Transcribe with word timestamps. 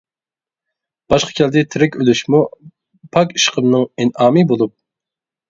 باشقا 1.13 1.35
كەلدى 1.39 1.63
تىرىك 1.73 1.97
ئۆلۈشمۇ، 1.99 2.41
پاك 3.19 3.37
ئىشقىمنىڭ 3.41 3.87
ئىنئامى 4.07 4.47
بولۇپ. 4.55 4.77